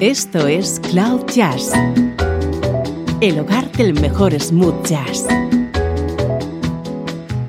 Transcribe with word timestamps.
Esto 0.00 0.46
es 0.48 0.80
Cloud 0.80 1.26
Jazz, 1.26 1.72
el 3.20 3.38
hogar 3.38 3.70
del 3.72 3.92
mejor 3.92 4.32
smooth 4.40 4.82
jazz, 4.86 5.26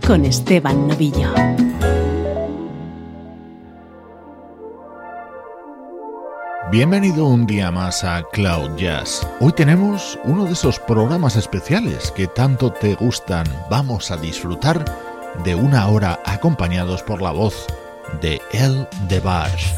con 0.06 0.26
Esteban 0.26 0.90
Novillo. 0.90 1.34
Bienvenido 6.70 7.26
un 7.26 7.48
día 7.48 7.72
más 7.72 8.04
a 8.04 8.22
Cloud 8.34 8.76
Jazz. 8.76 9.26
Hoy 9.40 9.54
tenemos 9.54 10.20
uno 10.26 10.44
de 10.44 10.52
esos 10.52 10.78
programas 10.78 11.38
especiales 11.38 12.12
que 12.12 12.28
tanto 12.28 12.74
te 12.74 12.96
gustan. 12.96 13.46
Vamos 13.70 14.12
a 14.12 14.18
disfrutar 14.18 14.84
de 15.46 15.56
una 15.56 15.88
hora 15.88 16.20
acompañados 16.26 17.02
por 17.02 17.22
la 17.22 17.32
voz 17.32 17.66
de 18.20 18.42
El 18.52 18.90
Debarge. 19.08 19.74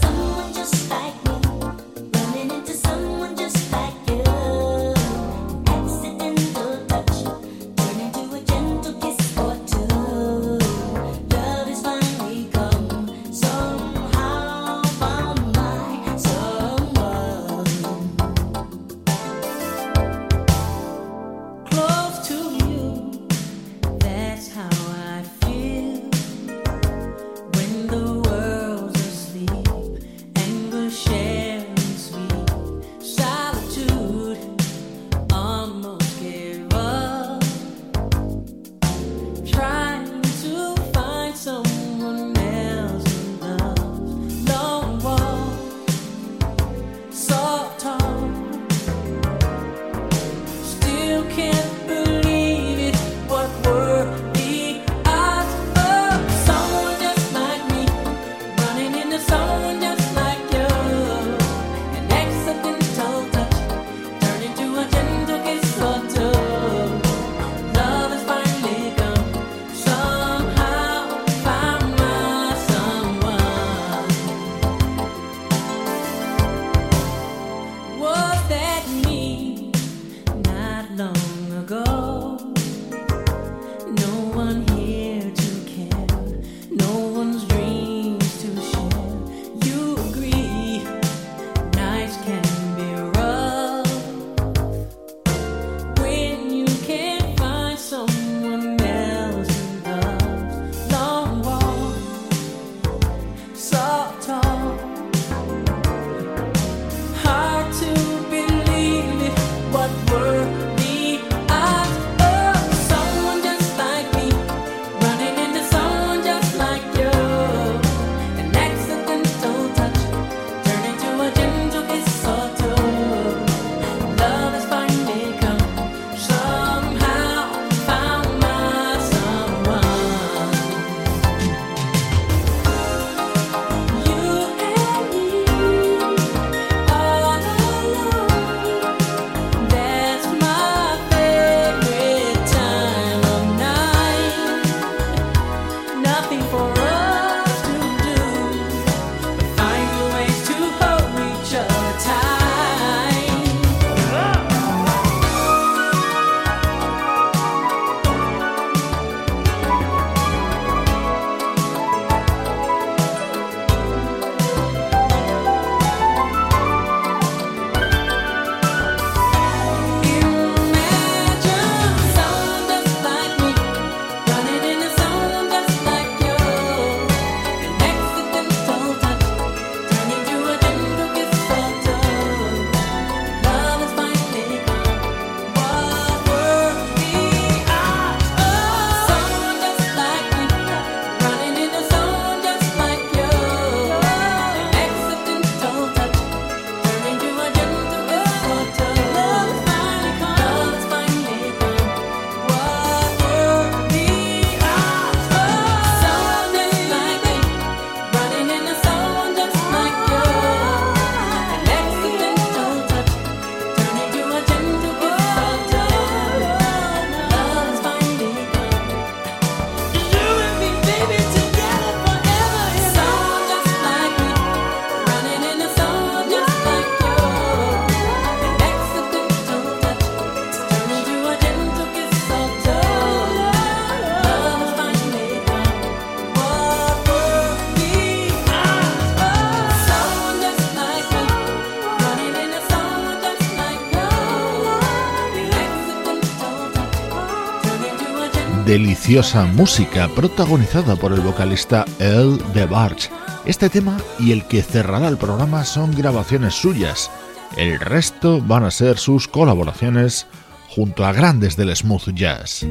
Música 249.53 250.09
protagonizada 250.15 250.95
por 250.95 251.13
el 251.13 251.21
vocalista 251.21 251.85
El 251.99 252.39
DeBarge. 252.55 253.11
Este 253.45 253.69
tema 253.69 253.95
y 254.17 254.31
el 254.31 254.43
que 254.47 254.63
cerrará 254.63 255.07
el 255.07 255.17
programa 255.17 255.65
son 255.65 255.95
grabaciones 255.95 256.55
suyas. 256.55 257.11
El 257.55 257.79
resto 257.79 258.41
van 258.41 258.63
a 258.63 258.71
ser 258.71 258.97
sus 258.97 259.27
colaboraciones 259.27 260.25
junto 260.67 261.05
a 261.05 261.13
grandes 261.13 261.55
del 261.55 261.75
smooth 261.75 262.09
jazz. 262.15 262.63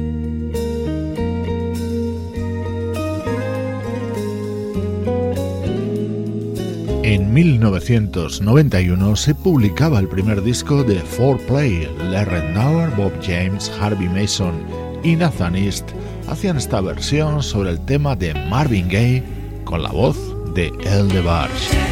En 7.03 7.33
1991 7.33 9.15
se 9.15 9.33
publicaba 9.33 9.97
el 9.99 10.09
primer 10.09 10.43
disco 10.43 10.83
de 10.83 11.01
4Play. 11.01 11.89
Larry 12.09 12.53
Nauer, 12.53 12.89
Bob 12.97 13.13
James, 13.25 13.71
Harvey 13.79 14.09
Mason 14.09 14.53
y 15.05 15.15
Nathan 15.15 15.55
East 15.55 15.93
hacían 16.33 16.57
esta 16.57 16.81
versión 16.81 17.43
sobre 17.43 17.69
el 17.69 17.79
tema 17.85 18.15
de 18.15 18.33
Marvin 18.33 18.89
Gaye 18.89 19.23
con 19.63 19.83
la 19.83 19.91
voz 19.91 20.17
de 20.55 20.71
El 20.83 21.07
DeBarge. 21.09 21.82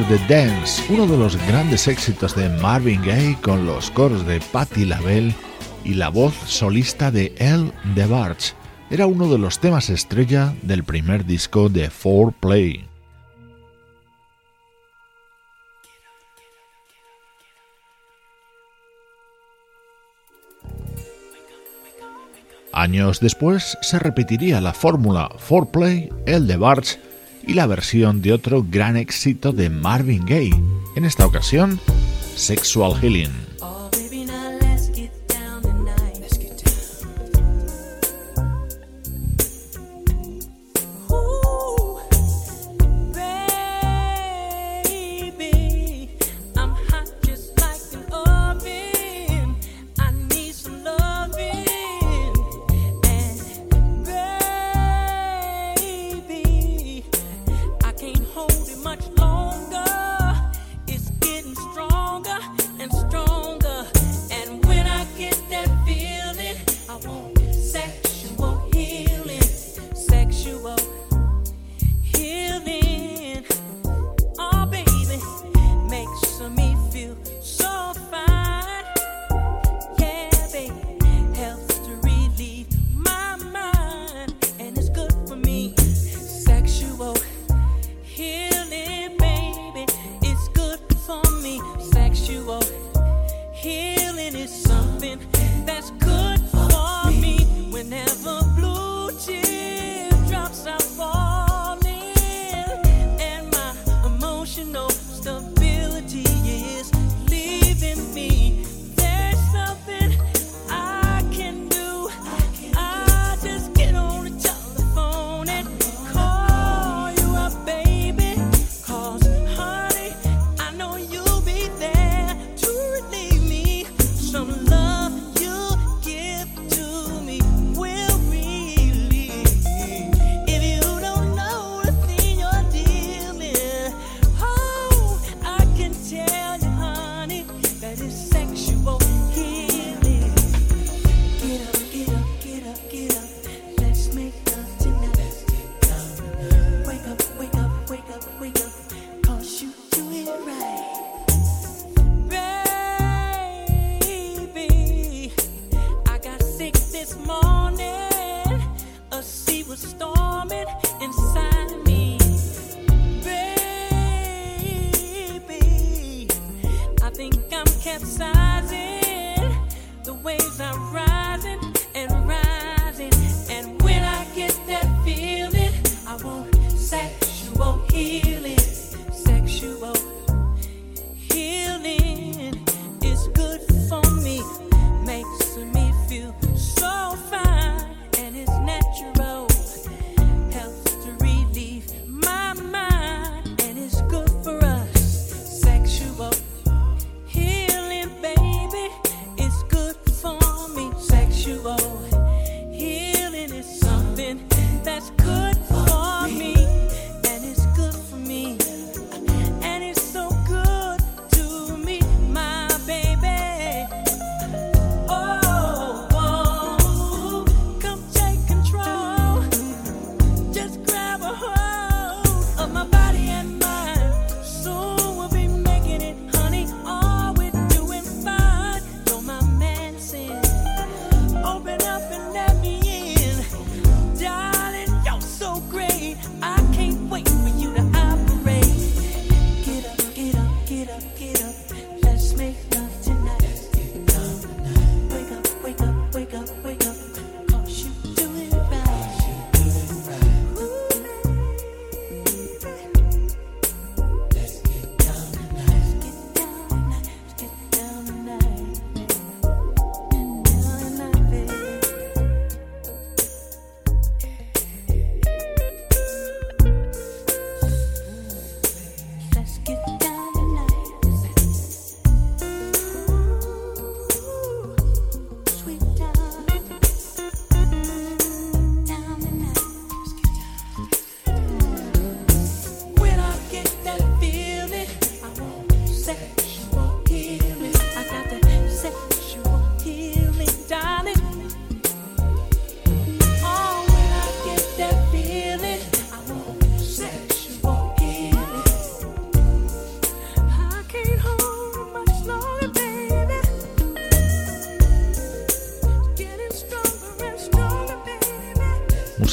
The 0.00 0.18
Dance, 0.26 0.82
uno 0.88 1.06
de 1.06 1.18
los 1.18 1.36
grandes 1.46 1.86
éxitos 1.86 2.34
de 2.34 2.48
Marvin 2.48 3.02
Gaye 3.02 3.36
con 3.42 3.66
los 3.66 3.90
coros 3.90 4.26
de 4.26 4.40
Patti 4.40 4.86
LaBelle 4.86 5.34
y 5.84 5.92
la 5.92 6.08
voz 6.08 6.32
solista 6.46 7.10
de 7.10 7.34
El 7.36 7.70
DeBarge. 7.94 8.54
Era 8.88 9.06
uno 9.06 9.28
de 9.28 9.36
los 9.36 9.58
temas 9.58 9.90
estrella 9.90 10.54
del 10.62 10.82
primer 10.82 11.26
disco 11.26 11.68
de 11.68 11.90
4Play. 11.90 12.86
Años 22.72 23.20
después 23.20 23.76
se 23.82 23.98
repetiría 23.98 24.62
la 24.62 24.72
fórmula 24.72 25.28
4Play, 25.28 26.10
el 26.24 26.46
de 26.46 26.56
Barge 26.56 27.11
y 27.46 27.54
la 27.54 27.66
versión 27.66 28.22
de 28.22 28.32
otro 28.32 28.64
gran 28.68 28.96
éxito 28.96 29.52
de 29.52 29.70
Marvin 29.70 30.24
Gaye, 30.24 30.54
en 30.96 31.04
esta 31.04 31.26
ocasión 31.26 31.80
Sexual 32.36 32.98
Healing. 33.00 33.51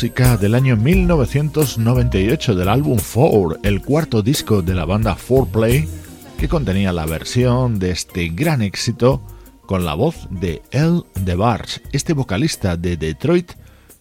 Del 0.02 0.56
año 0.56 0.78
1998 0.78 2.56
del 2.56 2.70
álbum 2.70 3.00
Four, 3.00 3.60
el 3.64 3.82
cuarto 3.82 4.22
disco 4.22 4.62
de 4.62 4.74
la 4.74 4.86
banda 4.86 5.18
4Play, 5.18 5.90
que 6.38 6.48
contenía 6.48 6.94
la 6.94 7.06
versión 7.06 7.80
de 7.80 7.92
este 7.92 8.30
gran 8.30 8.62
éxito 8.62 9.22
con 9.66 9.84
la 9.84 9.96
voz 9.96 10.30
de 10.30 10.62
El 10.72 11.04
DeBarge. 11.16 11.82
Este 11.92 12.14
vocalista 12.14 12.78
de 12.78 12.96
Detroit 12.96 13.52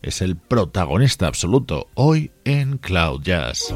es 0.00 0.22
el 0.22 0.36
protagonista 0.36 1.26
absoluto 1.26 1.88
hoy 1.94 2.30
en 2.44 2.78
Cloud 2.78 3.22
Jazz. 3.22 3.74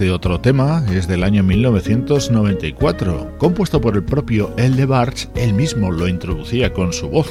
Este 0.00 0.12
otro 0.12 0.40
tema 0.40 0.82
es 0.90 1.06
del 1.06 1.22
año 1.22 1.42
1994, 1.42 3.36
compuesto 3.36 3.82
por 3.82 3.96
el 3.96 4.02
propio 4.02 4.50
de 4.56 4.86
Barge, 4.86 5.28
él 5.34 5.52
mismo 5.52 5.90
lo 5.90 6.08
introducía 6.08 6.72
con 6.72 6.94
su 6.94 7.10
voz, 7.10 7.30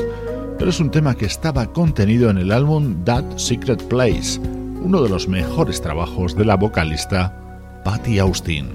pero 0.59 0.69
es 0.69 0.79
un 0.79 0.91
tema 0.91 1.15
que 1.15 1.25
estaba 1.25 1.73
contenido 1.73 2.29
en 2.29 2.37
el 2.37 2.51
álbum 2.51 3.03
That 3.05 3.37
Secret 3.37 3.81
Place, 3.87 4.39
uno 4.83 5.01
de 5.01 5.09
los 5.09 5.27
mejores 5.27 5.81
trabajos 5.81 6.35
de 6.35 6.45
la 6.45 6.57
vocalista 6.57 7.33
Patty 7.83 8.19
Austin. 8.19 8.67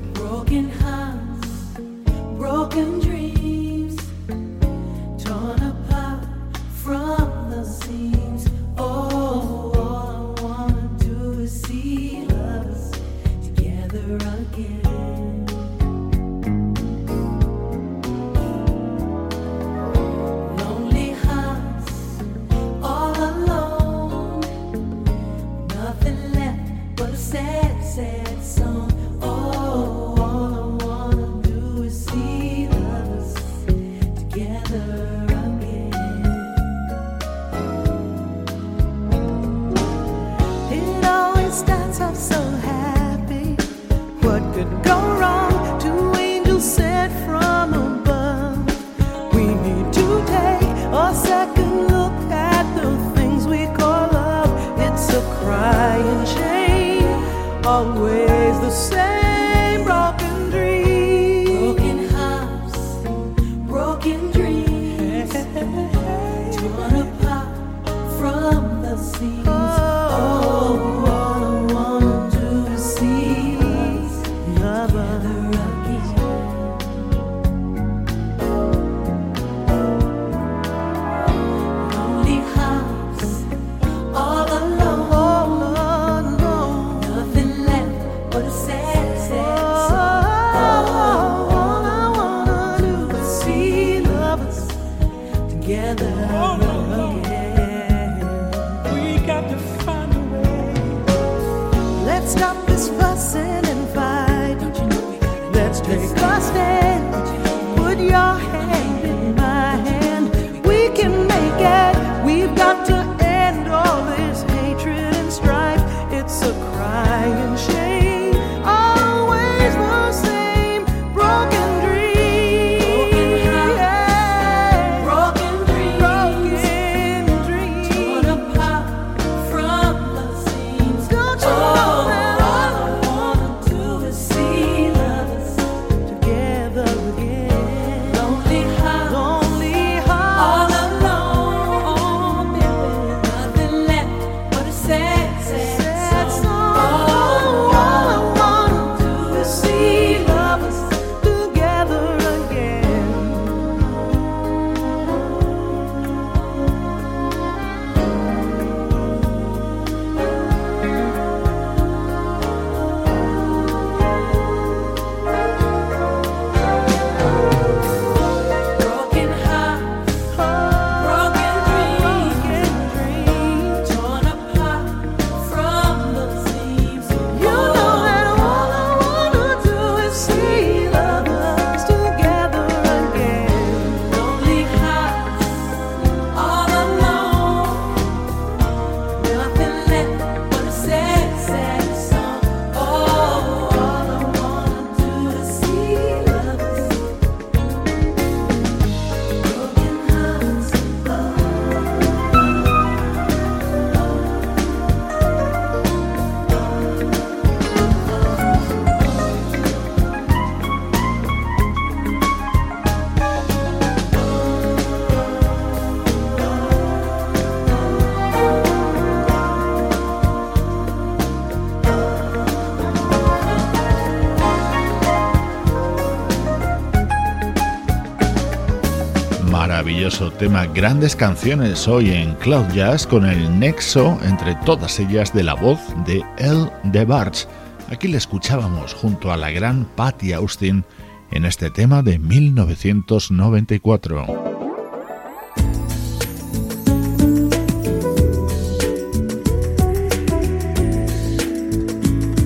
tema 230.44 230.66
Grandes 230.66 231.16
Canciones 231.16 231.88
hoy 231.88 232.10
en 232.10 232.34
Cloud 232.34 232.66
Jazz 232.74 233.06
con 233.06 233.24
el 233.24 233.58
nexo 233.58 234.18
entre 234.24 234.54
todas 234.66 235.00
ellas 235.00 235.32
de 235.32 235.42
la 235.42 235.54
voz 235.54 235.80
de 236.06 236.22
El 236.36 236.70
de 236.82 237.06
Barge. 237.06 237.46
Aquí 237.90 238.08
le 238.08 238.18
escuchábamos 238.18 238.92
junto 238.92 239.32
a 239.32 239.38
la 239.38 239.50
gran 239.50 239.86
Patty 239.96 240.34
Austin 240.34 240.84
en 241.30 241.46
este 241.46 241.70
tema 241.70 242.02
de 242.02 242.18
1994. 242.18 244.52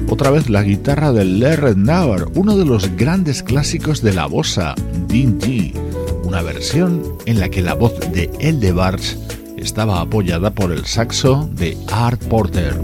otra 0.09 0.31
vez 0.33 0.51
la 0.51 0.65
guitarra 0.65 1.13
de 1.13 1.25
Lerret 1.25 1.77
Navar, 1.77 2.27
uno 2.35 2.57
de 2.57 2.65
los 2.65 2.97
grandes 2.97 3.45
clásicos 3.45 4.03
de 4.03 4.13
la 4.13 4.27
bossa, 4.27 4.75
Dean 5.07 5.39
G 5.39 5.88
una 6.39 6.53
versión 6.53 7.03
en 7.27 7.41
la 7.41 7.49
que 7.49 7.63
la 7.63 7.75
voz 7.75 7.99
de 8.13 8.25
Elde 8.39 8.69
Eldebars 8.69 9.19
estaba 9.57 10.01
apoyada 10.01 10.55
por 10.55 10.71
el 10.71 10.87
saxo 10.87 11.49
de 11.53 11.77
Art 11.91 12.23
Porter. 12.27 12.81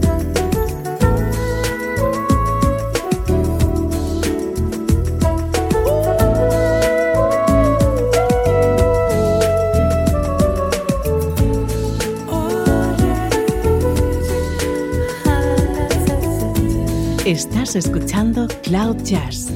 Estás 17.24 17.76
escuchando 17.76 18.48
Cloud 18.64 18.96
Jazz 19.04 19.46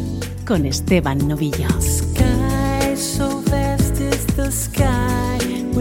con 0.46 0.66
Esteban 0.66 1.26
Novillo. 1.26 1.66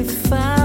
find 0.08 0.57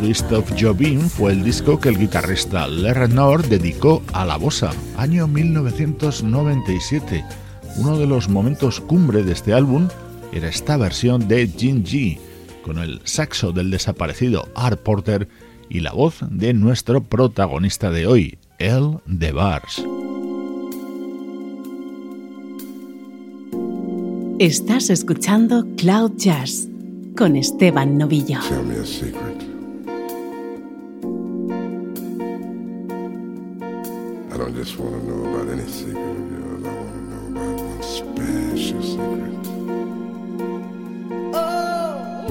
Christophe 0.00 0.54
Jobim 0.58 1.00
fue 1.10 1.32
el 1.32 1.44
disco 1.44 1.78
que 1.78 1.90
el 1.90 1.98
guitarrista 1.98 2.66
Le 2.66 2.94
Renard 2.94 3.44
dedicó 3.44 4.02
a 4.14 4.24
la 4.24 4.38
bossa, 4.38 4.70
año 4.96 5.28
1997. 5.28 7.22
Uno 7.76 7.98
de 7.98 8.06
los 8.06 8.30
momentos 8.30 8.80
cumbre 8.80 9.22
de 9.22 9.32
este 9.32 9.52
álbum 9.52 9.88
era 10.32 10.48
esta 10.48 10.78
versión 10.78 11.28
de 11.28 11.46
Jin 11.46 11.84
G, 11.84 12.18
con 12.62 12.78
el 12.78 13.02
saxo 13.04 13.52
del 13.52 13.70
desaparecido 13.70 14.48
Art 14.54 14.80
Porter 14.80 15.28
y 15.68 15.80
la 15.80 15.92
voz 15.92 16.20
de 16.30 16.54
nuestro 16.54 17.02
protagonista 17.02 17.90
de 17.90 18.06
hoy, 18.06 18.38
El 18.58 19.00
de 19.04 19.32
Bars. 19.32 19.84
Estás 24.38 24.88
escuchando 24.88 25.66
Cloud 25.76 26.12
Jazz 26.16 26.68
con 27.14 27.36
Esteban 27.36 27.98
Novillo. 27.98 28.38
don't 34.40 34.54
just 34.54 34.78
want 34.78 34.94
to 34.94 35.06
know 35.06 35.34
about 35.34 35.52
any 35.52 35.68
secret 35.68 35.98
of 35.98 36.30
yours. 36.32 36.64
I 36.64 36.72
want 36.72 36.92
to 36.94 37.00
know 37.10 37.24
about 37.28 37.60
one 37.60 37.82
special 37.82 38.82
secret. 38.82 39.44
Oh. 41.34 42.24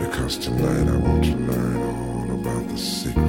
Because 0.00 0.38
tonight 0.38 0.88
I 0.88 0.96
want 0.96 1.24
to 1.24 1.36
learn 1.36 1.76
all 1.76 2.30
about 2.40 2.68
the 2.70 2.78
secret. 2.78 3.25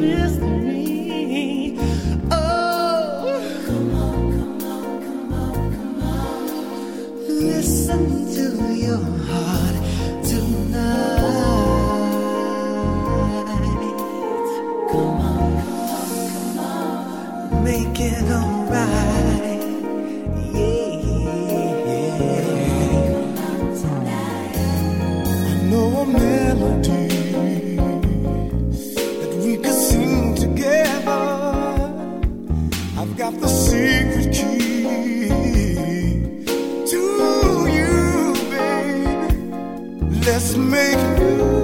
triste. 0.00 0.59
Let's 40.22 40.54
make 40.54 41.59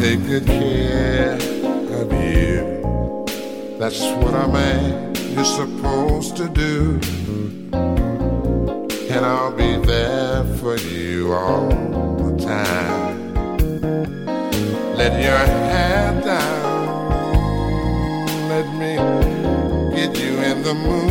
take 0.00 0.24
good 0.26 0.46
care 0.46 1.34
of 2.00 2.10
you. 2.10 3.26
That's 3.78 4.00
what 4.22 4.32
a 4.32 4.48
man 4.48 5.14
is 5.14 5.54
supposed 5.54 6.38
to 6.38 6.48
do. 6.48 6.98
And 9.10 9.26
I'll 9.26 9.52
be 9.52 9.76
there 9.84 10.44
for 10.56 10.78
you 10.78 11.34
all 11.34 11.68
the 11.68 12.32
time. 12.42 13.34
Let 14.96 15.22
your 15.22 15.36
hand 15.36 16.24
down. 16.24 17.68
Let 18.48 18.66
me 18.80 18.96
get 19.94 20.18
you 20.18 20.38
in 20.38 20.62
the 20.62 20.72
mood. 20.72 21.09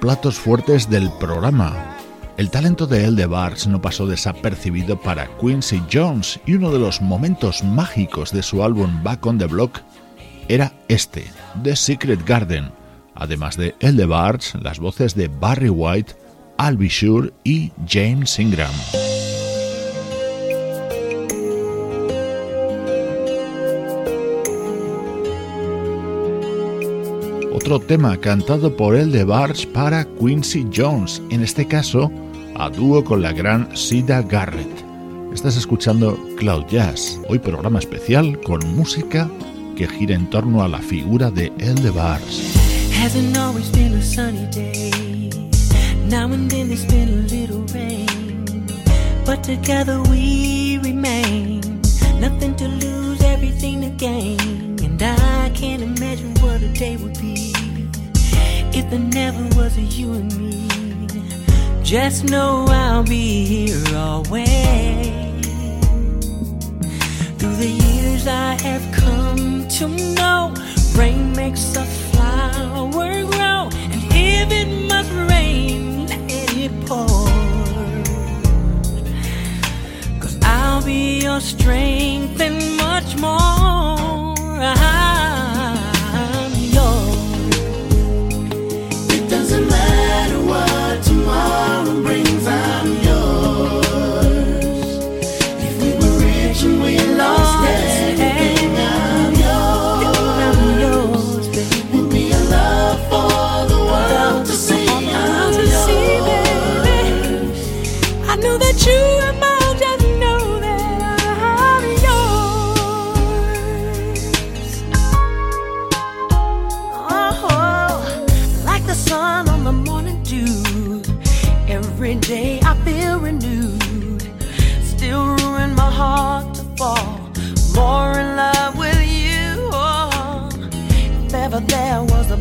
Platos 0.00 0.34
fuertes 0.34 0.90
del 0.90 1.10
programa. 1.12 1.96
El 2.36 2.50
talento 2.50 2.86
de 2.86 3.04
El 3.04 3.16
de 3.16 3.24
Barts 3.24 3.66
no 3.66 3.80
pasó 3.80 4.06
desapercibido 4.06 5.00
para 5.00 5.26
Quincy 5.38 5.82
Jones 5.90 6.38
y 6.44 6.54
uno 6.54 6.70
de 6.70 6.78
los 6.78 7.00
momentos 7.00 7.64
mágicos 7.64 8.30
de 8.30 8.42
su 8.42 8.62
álbum 8.62 9.02
Back 9.02 9.24
on 9.24 9.38
the 9.38 9.46
Block 9.46 9.80
era 10.48 10.72
este, 10.88 11.24
The 11.62 11.76
Secret 11.76 12.26
Garden, 12.26 12.72
además 13.14 13.56
de 13.56 13.74
El 13.80 13.96
de 13.96 14.04
Barts, 14.04 14.54
las 14.60 14.78
voces 14.78 15.14
de 15.14 15.28
Barry 15.28 15.70
White, 15.70 16.14
Be 16.76 16.90
Sure 16.90 17.32
y 17.42 17.72
James 17.88 18.38
Ingram. 18.38 19.03
Otro 27.64 27.80
tema 27.80 28.14
cantado 28.18 28.76
por 28.76 28.94
el 28.94 29.10
de 29.10 29.24
para 29.72 30.04
Quincy 30.04 30.66
Jones, 30.70 31.22
en 31.30 31.42
este 31.42 31.66
caso 31.66 32.12
a 32.56 32.68
dúo 32.68 33.02
con 33.02 33.22
la 33.22 33.32
gran 33.32 33.74
Sida 33.74 34.20
Garrett. 34.20 34.68
Estás 35.32 35.56
escuchando 35.56 36.18
Cloud 36.36 36.66
Jazz, 36.68 37.18
hoy 37.26 37.38
programa 37.38 37.78
especial 37.78 38.38
con 38.42 38.60
música 38.76 39.30
que 39.76 39.88
gira 39.88 40.14
en 40.14 40.28
torno 40.28 40.62
a 40.62 40.68
la 40.68 40.78
figura 40.80 41.30
de 41.30 41.50
El 41.58 41.76
de 41.76 41.90
Barge. 41.90 42.42
But 49.24 49.42
together 49.42 50.02
we 50.10 50.78
remain. 50.82 51.62
Nothing 52.20 52.54
to 52.56 52.68
lose, 52.68 53.22
everything 53.24 53.96
to. 53.96 54.36
And 54.84 55.02
I 55.02 55.50
can't 55.54 55.82
imagine 55.82 56.34
what 56.42 56.60
a 56.62 56.68
day 56.68 56.96
would 56.96 57.18
be 57.18 57.53
if 58.76 58.90
there 58.90 58.98
never 58.98 59.42
was 59.56 59.76
a 59.78 59.82
you 59.82 60.12
and 60.14 60.36
me. 60.36 60.66
Just 61.84 62.24
know 62.24 62.66
I'll 62.68 63.04
be 63.04 63.44
here 63.44 63.96
always. 63.96 64.46
Through 67.38 67.56
the 67.56 67.72
years 67.86 68.26
I 68.26 68.60
have 68.62 68.84
come 68.92 69.68
to 69.68 69.88
know 70.16 70.54
rain 70.96 71.32
makes 71.32 71.76
a 71.76 71.84
flower 71.84 73.22
grow, 73.32 73.68
and 73.92 74.02
if 74.10 74.50
it 74.50 74.88
must 74.88 75.12
rain, 75.30 76.06
let 76.06 76.56
it 76.56 76.72
pour. 76.86 77.28
Cause 80.20 80.36
I'll 80.42 80.82
be 80.84 81.20
your 81.20 81.40
strength 81.40 82.40
and 82.40 82.76
much 82.76 83.16
more. 83.18 84.34
I'm 84.60 85.13
doesn't 89.54 89.68
matter 89.70 90.40
what 90.44 91.02
tomorrow 91.04 92.02
brings, 92.02 92.23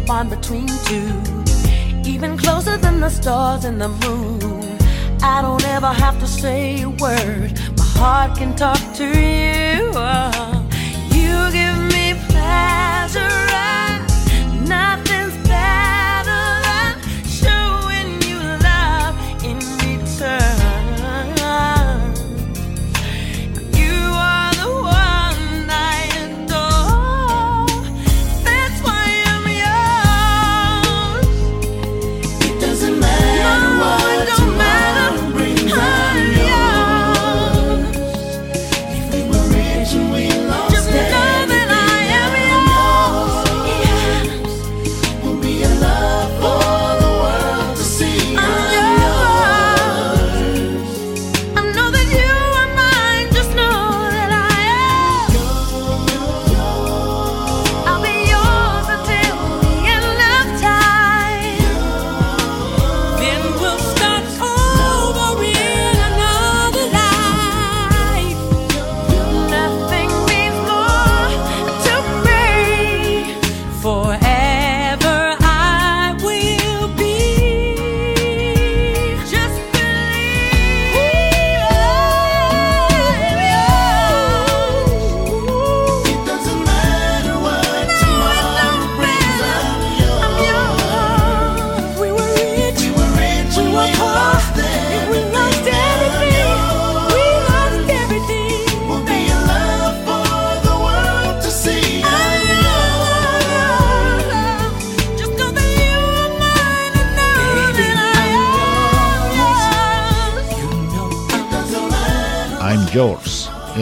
bond 0.05 0.29
between 0.29 0.67
two, 0.85 1.11
even 2.05 2.37
closer 2.37 2.77
than 2.77 2.99
the 2.99 3.09
stars 3.09 3.65
and 3.65 3.79
the 3.79 3.89
moon. 3.89 4.77
I 5.21 5.41
don't 5.41 5.65
ever 5.67 5.87
have 5.87 6.19
to 6.19 6.27
say 6.27 6.81
a 6.81 6.89
word. 6.89 7.59
My 7.77 7.85
heart 7.99 8.37
can 8.37 8.55
talk 8.55 8.81
to 8.95 9.05
you. 9.05 9.93
You 11.15 11.51
give 11.51 11.82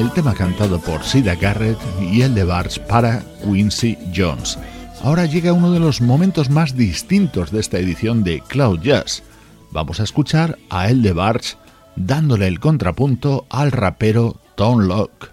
el 0.02 0.12
tema 0.12 0.34
cantado 0.34 0.80
por 0.80 1.04
Sida 1.04 1.36
Garrett 1.36 1.78
y 2.02 2.24
el 2.24 2.34
de 2.34 2.44
Barge 2.44 2.80
para 2.82 3.22
Quincy 3.44 3.96
Jones. 4.16 4.58
Ahora 5.04 5.28
llega 5.28 5.54
uno 5.54 5.72
de 5.72 5.80
los 5.80 6.02
momentos 6.02 6.50
más 6.50 6.76
distintos 6.76 7.52
de 7.52 7.60
esta 7.60 7.78
edición 7.78 8.24
de 8.24 8.42
Cloud 8.48 8.80
Jazz. 8.82 9.22
Vamos 9.70 10.00
a 10.00 10.04
escuchar 10.04 10.58
a 10.72 10.90
el 10.90 11.04
de 11.04 11.14
Barge 11.14 11.56
dándole 11.96 12.48
el 12.48 12.60
contrapunto 12.60 13.46
al 13.52 13.72
rapero 13.72 14.38
Tom 14.56 14.80
Locke. 14.80 15.31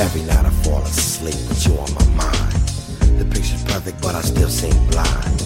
Every 0.00 0.22
night 0.22 0.46
I 0.46 0.50
fall 0.64 0.80
asleep 0.80 1.36
with 1.50 1.66
you 1.66 1.74
on 1.76 1.92
my 1.92 2.24
mind. 2.24 2.52
The 3.20 3.26
picture's 3.26 3.62
perfect, 3.64 4.00
but 4.00 4.14
I 4.14 4.22
still 4.22 4.48
seem 4.48 4.72
blind 4.88 5.38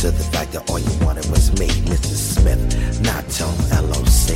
to 0.00 0.10
the 0.10 0.26
fact 0.34 0.50
that 0.50 0.68
all 0.68 0.80
you 0.80 0.90
wanted 1.06 1.30
was 1.30 1.52
me, 1.60 1.68
Mr. 1.86 2.10
Smith, 2.10 2.60
not 3.02 3.22
Tone 3.30 3.54
LOC. 3.70 4.34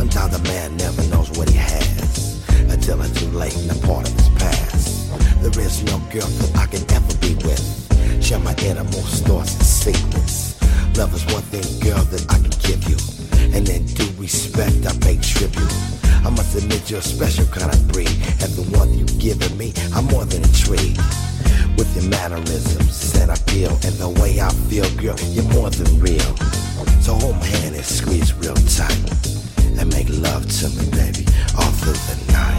Sometimes 0.00 0.34
a 0.34 0.42
man 0.44 0.78
never 0.78 1.02
knows 1.12 1.28
what 1.36 1.50
he 1.50 1.58
has 1.58 2.40
until 2.72 3.02
it's 3.02 3.20
too 3.20 3.28
late 3.36 3.54
and 3.54 3.70
a 3.70 3.86
part 3.86 4.08
of 4.08 4.14
his 4.14 4.30
past. 4.40 5.12
There 5.42 5.60
is 5.60 5.84
no 5.84 5.98
girl 6.08 6.26
that 6.26 6.52
I 6.56 6.64
can 6.64 6.90
ever 6.96 7.14
be 7.18 7.34
with. 7.44 7.60
Share 8.24 8.40
my 8.40 8.54
innermost 8.64 9.26
thoughts 9.26 9.52
and 9.56 9.62
secrets. 9.62 10.56
Love 10.96 11.12
is 11.12 11.26
one 11.34 11.42
thing, 11.52 11.68
girl, 11.84 12.02
that 12.02 12.24
I 12.32 12.40
can 12.40 12.54
give 12.64 12.80
you. 12.88 12.96
And 13.54 13.68
in 13.68 13.84
due 13.84 14.08
respect, 14.16 14.86
I 14.86 14.96
pay 15.04 15.18
tribute. 15.18 15.83
I 16.24 16.30
must 16.30 16.56
admit 16.56 16.90
you're 16.90 17.00
a 17.00 17.02
special 17.02 17.46
kind 17.46 17.72
of 17.72 17.88
breed. 17.88 18.08
And 18.40 18.50
the 18.56 18.64
one 18.78 18.92
you've 18.94 19.18
given 19.18 19.56
me, 19.58 19.72
I'm 19.92 20.06
more 20.06 20.24
than 20.24 20.42
intrigued. 20.42 20.98
With 21.76 21.94
your 21.94 22.08
mannerisms 22.08 23.14
and 23.20 23.30
appeal 23.30 23.72
and 23.84 23.94
the 24.00 24.08
way 24.20 24.40
I 24.40 24.48
feel, 24.70 24.88
girl, 24.96 25.18
you're 25.30 25.50
more 25.52 25.70
than 25.70 26.00
real. 26.00 26.36
So 27.00 27.14
hold 27.14 27.36
my 27.36 27.46
hand 27.46 27.76
and 27.76 27.84
squeeze 27.84 28.32
real 28.34 28.54
tight. 28.54 28.96
And 29.78 29.92
make 29.92 30.08
love 30.08 30.48
to 30.60 30.68
me, 30.70 30.88
baby, 30.90 31.26
all 31.58 31.70
through 31.72 31.92
the 31.92 32.32
night. 32.32 32.53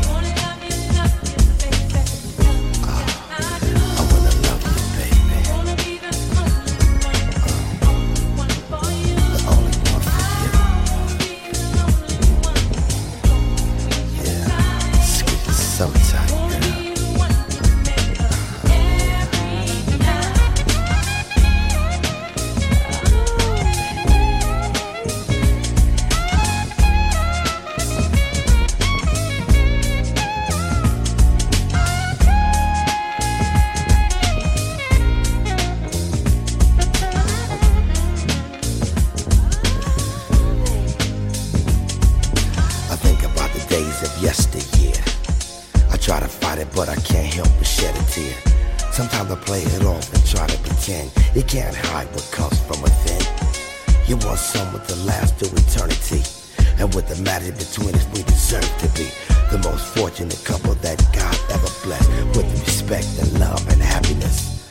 Couple 60.55 60.75
that 60.75 60.97
God 61.11 61.35
ever 61.51 61.67
blessed 61.83 62.09
with 62.31 62.47
respect 62.63 63.07
and 63.19 63.27
love 63.39 63.59
and 63.67 63.81
happiness. 63.81 64.63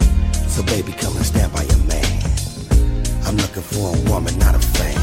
So 0.48 0.62
baby, 0.62 0.92
come 0.92 1.14
and 1.14 1.26
stand 1.26 1.52
by 1.52 1.64
your 1.64 1.82
man. 1.84 2.08
I'm 3.26 3.36
looking 3.36 3.62
for 3.62 3.92
a 3.92 3.98
woman, 4.08 4.32
not 4.38 4.54
a 4.54 4.64
fan. 4.78 4.96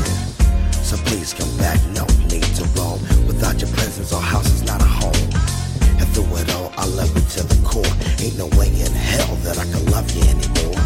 So 0.81 0.97
please 1.05 1.33
come 1.33 1.53
back, 1.57 1.77
no 1.93 2.05
need 2.33 2.49
to 2.57 2.65
roam. 2.73 2.97
Without 3.29 3.61
your 3.61 3.69
presence, 3.77 4.11
our 4.11 4.21
house 4.21 4.49
is 4.49 4.63
not 4.63 4.81
a 4.81 4.89
home. 5.01 5.27
And 6.01 6.07
through 6.13 6.33
it 6.41 6.49
all, 6.55 6.73
I 6.77 6.85
love 6.97 7.13
you 7.13 7.25
to 7.37 7.41
the 7.45 7.59
core. 7.61 7.93
Ain't 8.17 8.37
no 8.41 8.47
way 8.57 8.69
in 8.73 8.91
hell 8.91 9.35
that 9.45 9.59
I 9.59 9.65
can 9.69 9.85
love 9.93 10.09
you 10.17 10.23
anymore. 10.33 10.81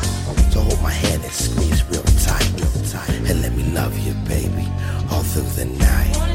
So 0.52 0.60
hold 0.60 0.82
my 0.82 0.92
hand 0.92 1.24
and 1.24 1.32
squeeze 1.32 1.84
real 1.88 2.04
tight, 2.28 2.48
real 2.60 2.84
tight. 2.92 3.16
And 3.30 3.42
let 3.42 3.54
me 3.56 3.64
love 3.72 3.98
you, 4.00 4.14
baby, 4.28 4.68
all 5.10 5.24
through 5.24 5.48
the 5.56 5.66
night. 5.80 6.35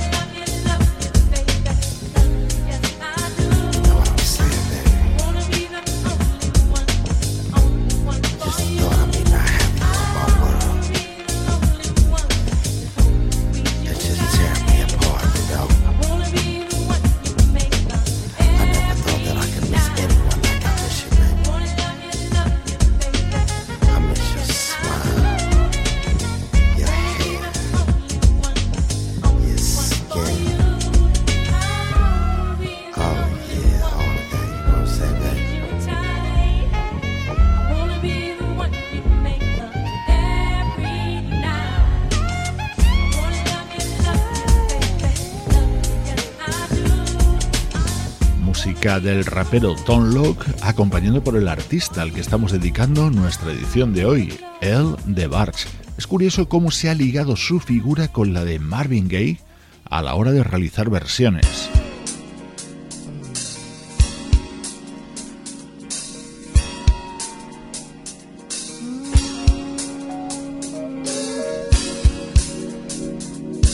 Del 49.00 49.24
rapero 49.24 49.74
Tom 49.86 50.14
Locke, 50.14 50.44
acompañado 50.62 51.24
por 51.24 51.36
el 51.36 51.48
artista 51.48 52.02
al 52.02 52.12
que 52.12 52.20
estamos 52.20 52.52
dedicando 52.52 53.10
nuestra 53.10 53.52
edición 53.52 53.94
de 53.94 54.04
hoy, 54.04 54.34
El 54.60 54.96
de 55.06 55.26
Barge. 55.26 55.68
Es 55.96 56.06
curioso 56.06 56.48
cómo 56.48 56.70
se 56.70 56.90
ha 56.90 56.94
ligado 56.94 57.36
su 57.36 57.60
figura 57.60 58.08
con 58.08 58.32
la 58.32 58.44
de 58.44 58.58
Marvin 58.58 59.08
Gaye 59.08 59.40
a 59.84 60.02
la 60.02 60.14
hora 60.14 60.32
de 60.32 60.44
realizar 60.44 60.90
versiones. 60.90 61.70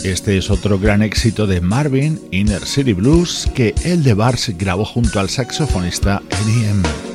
Este 0.06 0.38
es 0.38 0.50
otro 0.50 0.78
gran 0.78 1.02
éxito 1.02 1.48
de 1.48 1.60
Marvin, 1.60 2.20
Inner 2.30 2.64
City 2.64 2.92
Blues, 2.92 3.50
que 3.56 3.74
el 3.84 4.04
de 4.04 4.14
Bars 4.14 4.56
grabó 4.56 4.84
junto 4.84 5.18
al 5.18 5.28
saxofonista 5.28 6.22
Eddie 6.30 7.05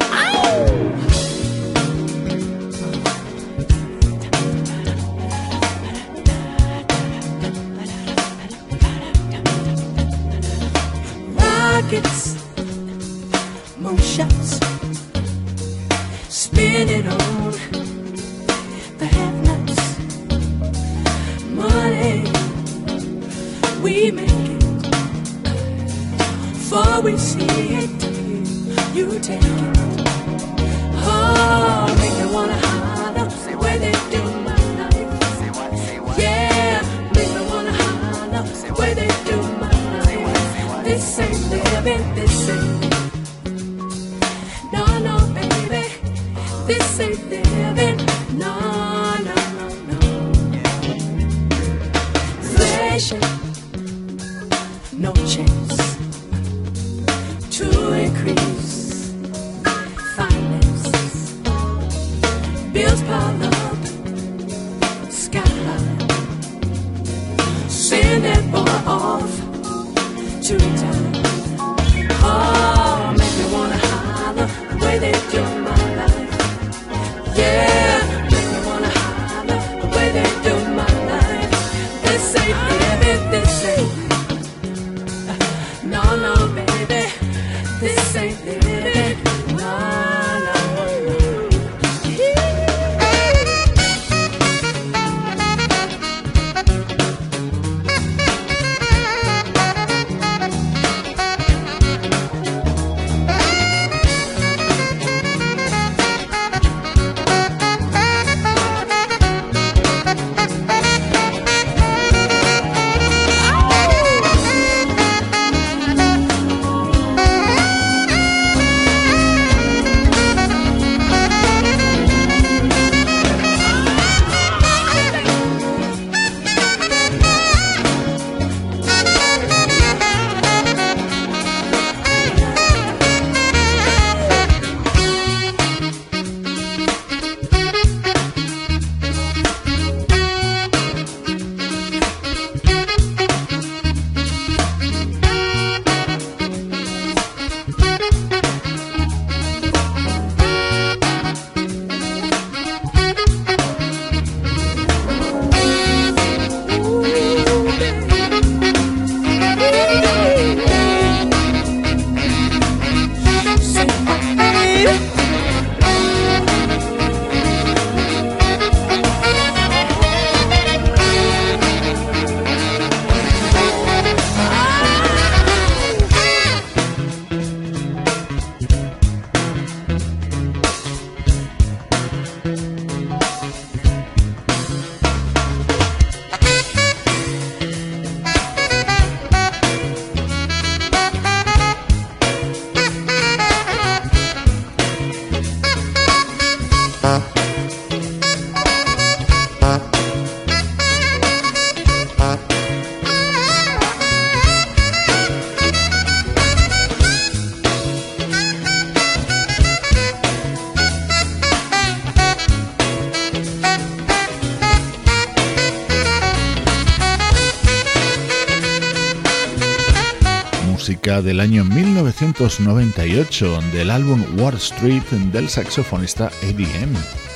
del 221.00 221.40
año 221.40 221.64
1998 221.64 223.62
del 223.72 223.92
álbum 223.92 224.22
Wall 224.38 224.56
Street 224.56 225.04
del 225.32 225.48
saxofonista 225.48 226.30
Eddie 226.42 226.68
M, 226.82 226.94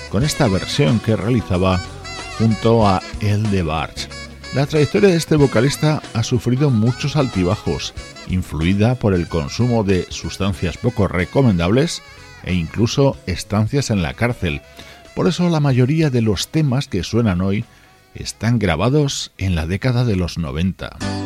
con 0.09 0.23
esta 0.23 0.49
versión 0.49 0.99
que 0.99 1.15
realizaba 1.15 1.81
junto 2.37 2.85
a 2.85 3.01
El 3.21 3.49
de 3.51 3.63
Barge. 3.63 4.09
La 4.53 4.65
trayectoria 4.65 5.09
de 5.09 5.15
este 5.15 5.37
vocalista 5.37 6.01
ha 6.13 6.23
sufrido 6.23 6.69
muchos 6.69 7.15
altibajos, 7.15 7.93
influida 8.27 8.95
por 8.95 9.13
el 9.13 9.29
consumo 9.29 9.85
de 9.85 10.05
sustancias 10.09 10.77
poco 10.77 11.07
recomendables 11.07 12.01
e 12.43 12.53
incluso 12.53 13.17
estancias 13.25 13.89
en 13.89 14.01
la 14.01 14.15
cárcel. 14.15 14.61
Por 15.15 15.27
eso 15.27 15.49
la 15.49 15.61
mayoría 15.61 16.09
de 16.09 16.21
los 16.21 16.49
temas 16.49 16.89
que 16.89 17.03
suenan 17.03 17.39
hoy 17.39 17.63
están 18.15 18.59
grabados 18.59 19.31
en 19.37 19.55
la 19.55 19.65
década 19.65 20.03
de 20.03 20.17
los 20.17 20.37
90. 20.37 21.24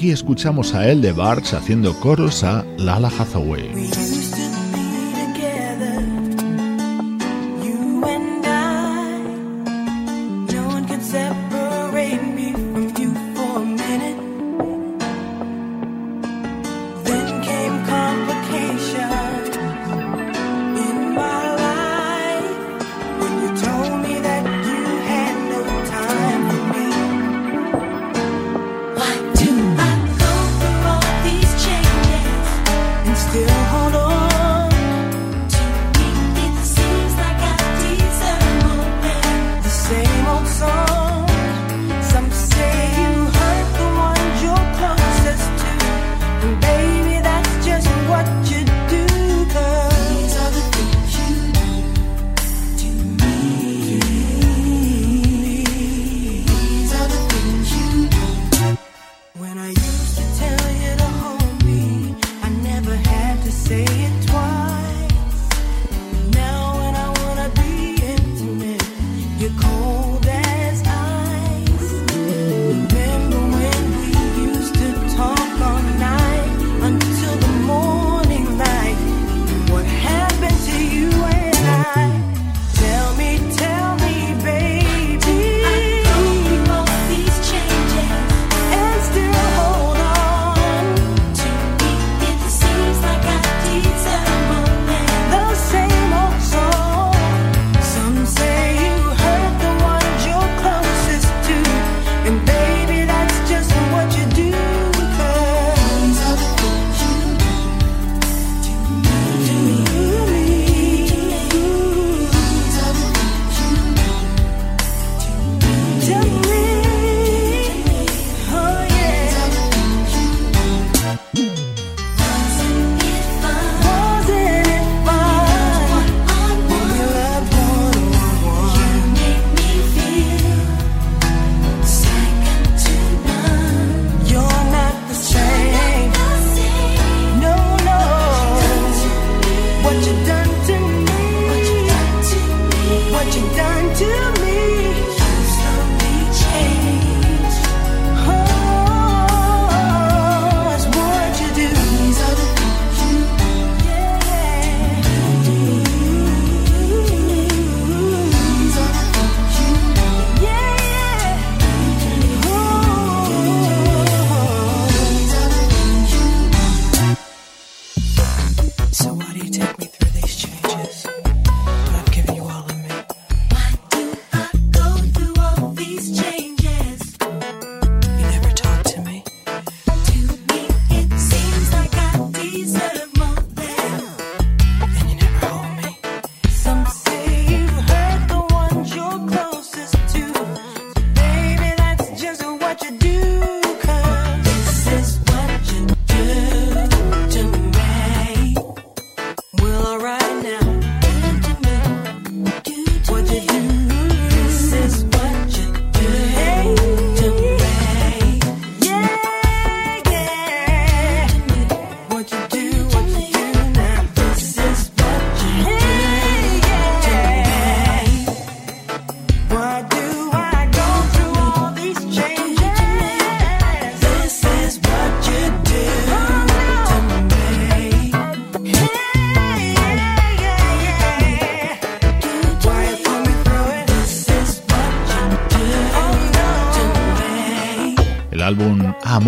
Aquí 0.00 0.12
escuchamos 0.12 0.72
a 0.72 0.88
El 0.88 1.02
de 1.02 1.12
Barge 1.12 1.54
haciendo 1.54 1.92
coros 2.00 2.42
a 2.42 2.64
Lala 2.78 3.08
Hathaway. 3.08 3.70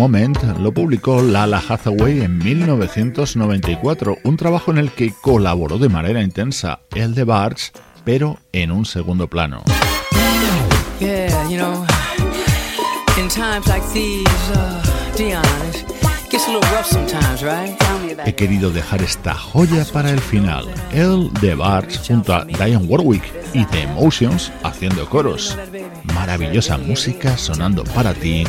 Lo 0.03 0.73
publicó 0.73 1.21
Lala 1.21 1.63
Hathaway 1.65 2.23
en 2.23 2.37
1994, 2.37 4.17
un 4.25 4.35
trabajo 4.35 4.71
en 4.71 4.77
el 4.77 4.91
que 4.91 5.13
colaboró 5.21 5.77
de 5.77 5.87
manera 5.87 6.21
intensa 6.21 6.81
el 6.93 7.15
de 7.15 7.23
Barge, 7.23 7.71
pero 8.03 8.37
en 8.51 8.71
un 8.71 8.85
segundo 8.85 9.29
plano. 9.29 9.63
He 18.25 18.35
querido 18.35 18.71
dejar 18.71 19.01
esta 19.01 19.35
joya 19.35 19.85
para 19.85 20.09
el 20.09 20.19
final, 20.19 20.65
el 20.91 21.31
de 21.39 21.55
Barge 21.55 21.97
junto 22.05 22.35
a 22.35 22.43
Diane 22.43 22.75
Warwick 22.75 23.23
y 23.53 23.63
The 23.67 23.83
Emotions 23.83 24.51
haciendo 24.63 25.09
coros. 25.09 25.57
Maravillosa 26.13 26.77
música 26.77 27.37
sonando 27.37 27.85
para 27.85 28.13
ti 28.13 28.43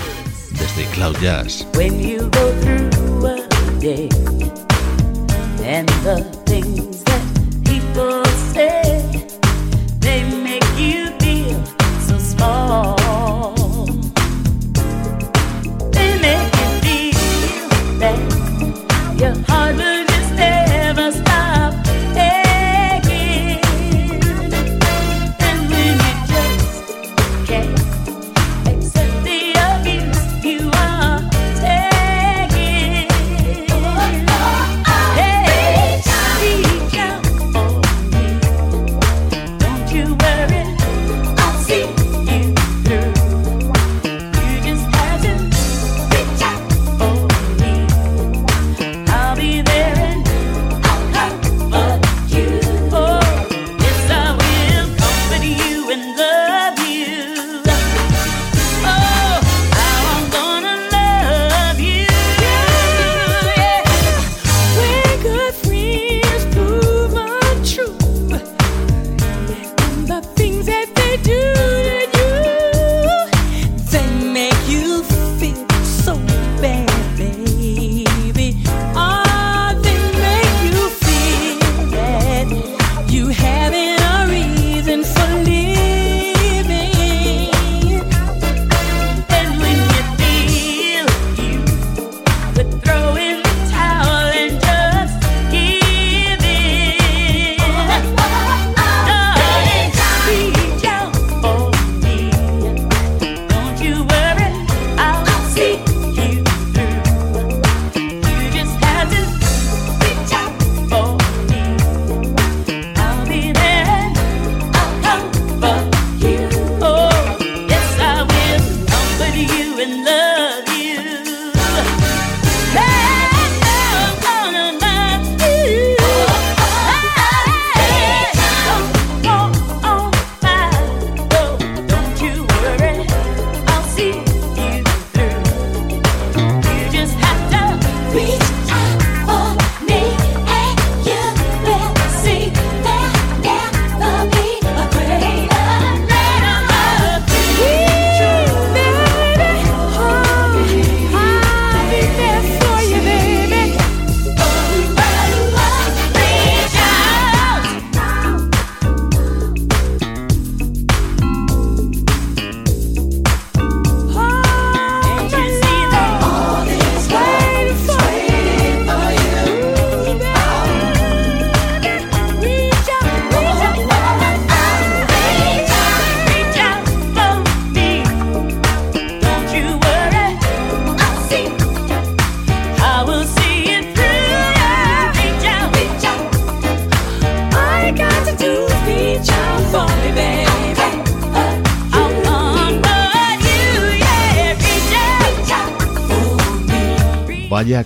desde 0.58 0.84
Cloud 0.92 1.16
Jazz. 1.20 1.66
When 1.74 1.98
you 2.00 2.28
go 2.30 2.52
through 2.60 3.26
a 3.26 3.36
day 3.80 4.08
and 5.62 5.88
the 6.02 6.24
things 6.46 7.02
that 7.04 7.22
people 7.64 8.24
say, 8.52 9.26
they 10.00 10.22
make 10.42 10.78
you 10.78 11.06
feel 11.20 11.64
so 12.00 12.18
small. 12.18 12.96
They 15.92 16.18
make 16.20 16.54
you 16.62 16.70
feel 16.84 17.68
that 17.98 18.18
your 19.18 19.34
heart 19.48 19.76
will. 19.76 19.93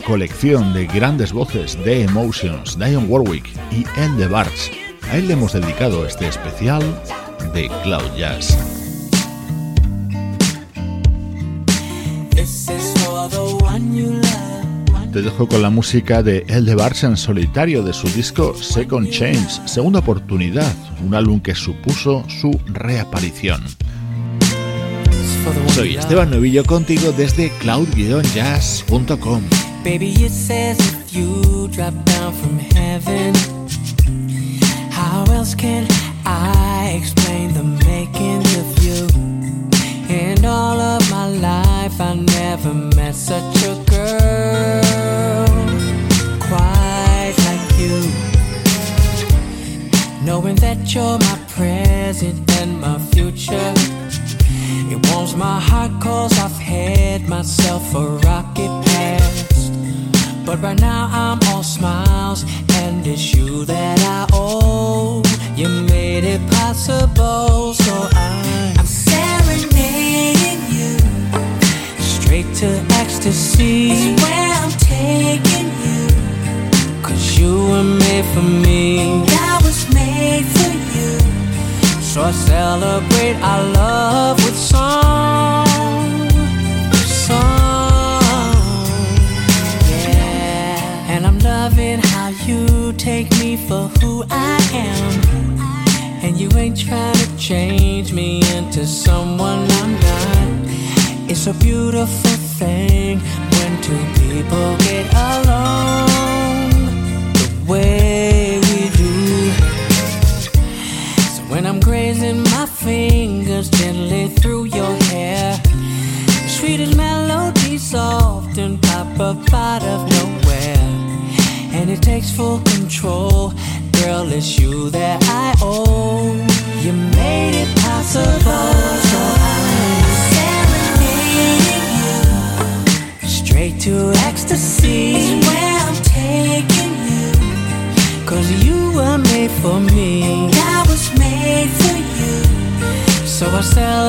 colección 0.08 0.72
de 0.72 0.86
grandes 0.86 1.34
voces 1.34 1.78
de 1.84 2.04
Emotions, 2.04 2.78
Dion 2.78 3.04
Warwick 3.10 3.44
y 3.70 3.84
End 4.00 4.18
the 4.18 4.26
Barts. 4.26 4.70
A 5.10 5.18
él 5.18 5.28
le 5.28 5.34
hemos 5.34 5.52
dedicado 5.52 6.06
este 6.06 6.26
especial 6.26 6.82
de 7.52 7.68
Cloud 7.82 8.16
Jazz. 8.16 8.56
Te 15.12 15.20
dejo 15.20 15.46
con 15.46 15.60
la 15.60 15.68
música 15.68 16.22
de 16.22 16.46
Eldebars 16.48 17.04
en 17.04 17.18
solitario 17.18 17.82
de 17.82 17.92
su 17.92 18.08
disco 18.08 18.54
Second 18.54 19.10
Change, 19.10 19.68
Segunda 19.68 19.98
Oportunidad, 19.98 20.74
un 21.04 21.14
álbum 21.14 21.40
que 21.40 21.54
supuso 21.54 22.24
su 22.28 22.58
reaparición. 22.66 23.62
Soy 25.74 25.96
Esteban 25.96 26.30
Novillo 26.30 26.64
contigo 26.64 27.12
desde 27.12 27.50
cloud-jazz.com. 27.58 29.42
Baby, 29.88 30.12
it 30.22 30.32
says 30.32 30.78
if 30.80 31.14
you 31.14 31.66
drop 31.68 31.94
down 32.04 32.34
from 32.34 32.58
heaven, 32.58 33.34
how 34.90 35.24
else 35.32 35.54
can 35.54 35.86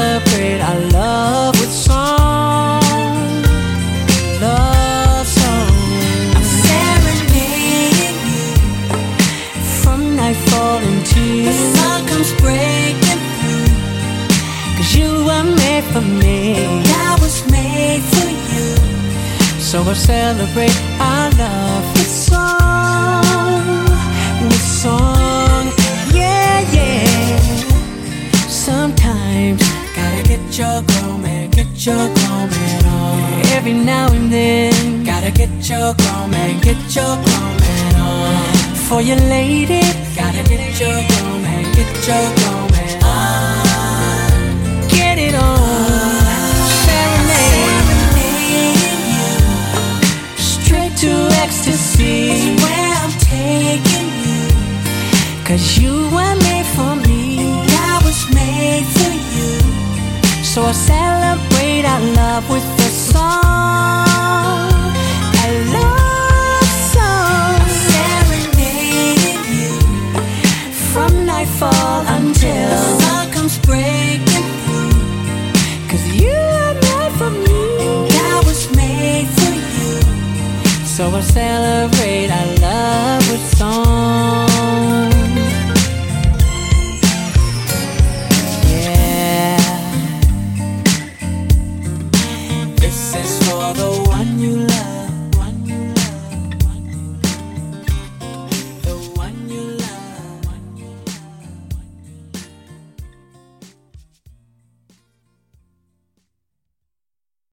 celebrate 0.09 0.59
our 0.61 0.79
love 0.99 1.53
with 1.59 1.71
song. 1.71 2.81
Love 4.41 5.27
song. 5.27 5.71
I'm 6.37 6.47
serenading 6.63 8.17
you. 8.31 8.47
From 9.81 9.99
nightfall 10.15 10.79
The 10.79 11.53
sun 11.73 11.99
comes 12.09 12.31
breaking 12.43 13.21
through. 13.37 13.69
Cause 14.77 14.91
you 14.99 15.09
were 15.27 15.47
made 15.61 15.85
for 15.93 16.05
me. 16.23 16.39
I 17.07 17.11
was 17.23 17.37
made 17.55 18.03
for 18.11 18.29
you. 18.51 18.67
So 19.69 19.77
I 19.83 19.93
celebrate 19.93 20.77
our 21.09 21.29
love 21.43 21.85
with 21.95 22.11
song. 22.29 23.85
With 24.49 24.65
song. 24.83 25.65
Yeah, 26.19 26.57
yeah. 26.75 27.49
Sometimes 28.65 29.68
get 30.49 30.57
your 30.57 30.81
grown 30.81 31.21
get 31.51 31.85
your 31.85 32.07
grown 32.15 32.49
on. 32.85 33.45
Every 33.53 33.73
now 33.73 34.11
and 34.11 34.31
then, 34.31 35.03
gotta 35.03 35.29
get 35.31 35.49
your 35.69 35.93
grown 35.93 36.31
get 36.61 36.95
your 36.95 37.15
grown 37.23 37.61
on. 38.01 38.53
For 38.87 39.01
your 39.01 39.17
lady, 39.29 39.81
gotta 40.15 40.41
get 40.49 40.79
your 40.79 41.03
grown 41.09 41.43
get 41.77 42.07
your 42.07 42.29
grown 42.37 42.71
on. 43.03 44.87
Get 44.89 45.19
it 45.19 45.35
on, 45.35 46.17
serenade, 46.83 47.85
straight 50.37 50.97
to 50.97 51.11
ecstasy. 51.43 52.31
It's 52.31 52.63
where 52.63 52.93
I'm 53.03 53.13
taking 53.19 54.09
you. 54.25 54.43
Cause 55.45 55.77
you 55.77 55.93
were 56.09 56.35
made 56.47 56.65
for 56.75 56.95
me. 57.07 57.21
I 57.69 58.01
was 58.03 58.19
made 58.33 58.85
for 58.85 59.13
you. 59.13 59.18
So 60.53 60.63
I 60.63 60.71
celebrate 60.71 61.85
our 61.85 62.01
love 62.19 62.49
with 62.49 62.65
a 62.87 62.89
song. 63.13 64.71
A 65.45 65.47
love 65.77 66.71
song. 66.93 67.59
Serenading 67.85 69.43
you. 69.55 69.71
From 70.91 71.25
nightfall 71.25 72.03
The 72.03 72.15
until. 72.15 72.69
sun 72.99 73.31
comes 73.31 73.57
breaking 73.59 74.47
through. 74.63 74.97
Cause 75.89 76.05
you 76.21 76.35
are 76.65 76.73
made 76.87 77.13
for 77.19 77.29
me. 77.29 77.61
and 78.17 78.27
I 78.35 78.41
was 78.45 78.61
made 78.75 79.27
for 79.37 79.53
you. 79.77 80.01
So 80.95 81.03
I 81.15 81.21
celebrate 81.21 82.29
our 82.31 82.47
love 82.65 83.31
with 83.31 83.45
song. 83.57 84.48